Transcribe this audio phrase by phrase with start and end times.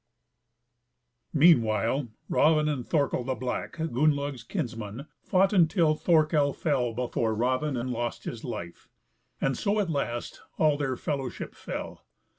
[1.31, 7.91] Meanwhile Raven and Thorkel the Black, Gunnlaug's kinsman, fought until Thorkel fell before Raven and
[7.91, 8.89] lost his life;
[9.39, 12.03] and so at last all their fellowship fell.